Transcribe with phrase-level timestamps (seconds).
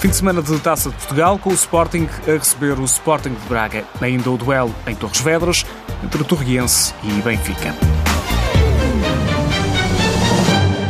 [0.00, 3.46] Fim de semana de Taça de Portugal com o Sporting a receber o Sporting de
[3.46, 3.84] Braga.
[4.00, 5.66] Ainda o duelo em Torres Vedras
[6.02, 7.74] entre Torriense e Benfica.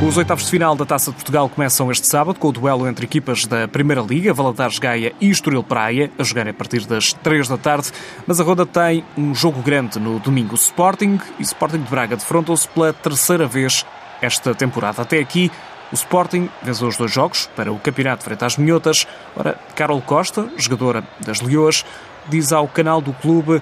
[0.06, 3.04] Os oitavos de final da Taça de Portugal começam este sábado com o duelo entre
[3.04, 7.48] equipas da Primeira Liga, Valadares Gaia e Estoril Praia, a jogar a partir das 3
[7.48, 7.90] da tarde.
[8.28, 10.54] Mas a Ronda tem um jogo grande no domingo.
[10.54, 13.84] Sporting e Sporting de Braga defrontam-se pela terceira vez
[14.22, 15.02] esta temporada.
[15.02, 15.50] Até aqui,
[15.92, 19.06] o Sporting venceu os dois jogos para o campeonato frente às Minhotas.
[19.36, 21.84] Ora, Carol Costa, jogadora das Leões,
[22.28, 23.60] diz ao canal do clube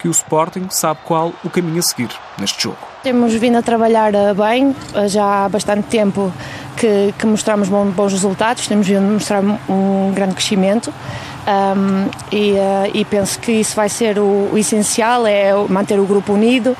[0.00, 2.78] que o Sporting sabe qual o caminho a seguir neste jogo.
[3.02, 6.32] Temos vindo a trabalhar eh, bem, eh, já há bastante tempo
[6.76, 10.92] que, que mostramos bons resultados, temos vindo a mostrar um grande crescimento.
[11.40, 16.04] Um, e, uh, e, penso que isso vai ser o, o essencial, é manter o
[16.04, 16.76] grupo unido,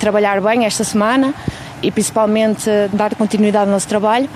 [0.00, 1.32] trabalhar bem esta semana
[1.82, 4.28] e principalmente dar continuidade ao nosso trabalho.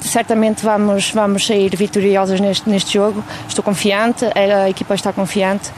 [0.00, 3.22] Certamente vamos, vamos sair vitoriosos neste, neste jogo.
[3.48, 5.70] Estou confiante, a equipa está confiante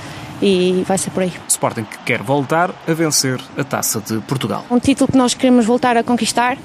[0.42, 1.32] e vai ser por aí.
[1.48, 4.64] Sporting que quer voltar a vencer a Taça de Portugal.
[4.70, 6.56] Um título que nós queremos voltar a conquistar.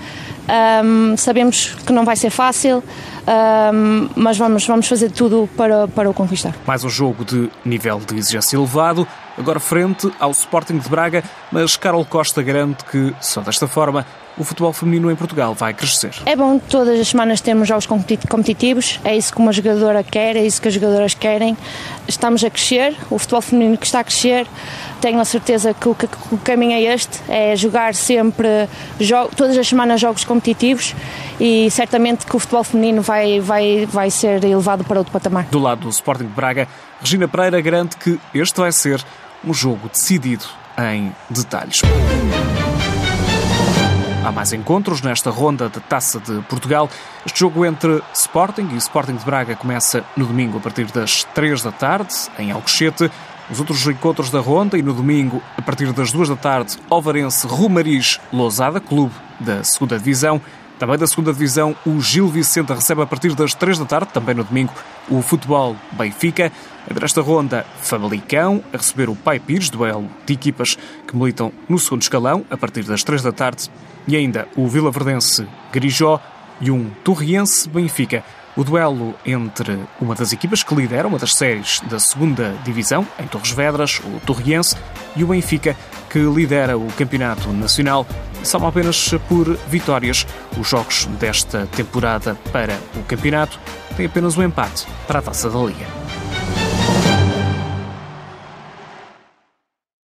[0.47, 6.09] Um, sabemos que não vai ser fácil, um, mas vamos, vamos fazer tudo para, para
[6.09, 6.55] o conquistar.
[6.65, 11.75] Mais um jogo de nível de exigência elevado, agora frente ao Sporting de Braga, mas
[11.75, 14.05] Carol Costa garante que só desta forma
[14.37, 16.13] o futebol feminino em Portugal vai crescer.
[16.25, 20.45] É bom todas as semanas termos jogos competitivos, é isso que uma jogadora quer, é
[20.45, 21.57] isso que as jogadoras querem.
[22.07, 24.45] Estamos a crescer, o futebol feminino que está a crescer,
[25.05, 28.67] tenho a certeza que o, que, o caminho é este, é jogar sempre,
[29.37, 30.95] todas as semanas jogos competitivos
[31.39, 35.45] e certamente que o futebol feminino vai, vai, vai ser elevado para outro patamar.
[35.45, 36.67] Do lado do Sporting de Braga,
[36.99, 38.99] Regina Pereira garante que este vai ser
[39.45, 40.45] um jogo decidido
[40.75, 41.81] em detalhes.
[44.25, 46.89] Há mais encontros nesta ronda de Taça de Portugal.
[47.23, 51.61] Este jogo entre Sporting e Sporting de Braga começa no domingo a partir das 3
[51.61, 53.11] da tarde, em Alcochete.
[53.49, 57.45] Os outros encontros da ronda e no domingo, a partir das 2 da tarde, Alvarense
[57.45, 60.41] Romariz Lousada, clube da segunda Divisão.
[60.79, 64.33] Também da segunda Divisão, o Gil Vicente recebe a partir das 3 da tarde, também
[64.33, 64.73] no domingo,
[65.07, 66.51] o Futebol Benfica.
[66.89, 70.75] Entre esta ronda, Famalicão a receber o Pai Pires, duelo de equipas
[71.07, 73.69] que militam no segundo escalão, a partir das 3 da tarde
[74.07, 76.19] e ainda o Vila Verdense Grijó
[76.59, 78.23] e um Torriense Benfica.
[78.55, 83.27] O duelo entre uma das equipas que lidera uma das séries da segunda divisão, em
[83.27, 84.77] Torres Vedras, o Torriense,
[85.13, 85.75] e o Benfica,
[86.09, 88.07] que lidera o campeonato nacional,
[88.43, 90.25] são apenas por vitórias.
[90.57, 93.59] Os jogos desta temporada para o campeonato
[93.97, 96.04] têm apenas um empate para a taça da Liga.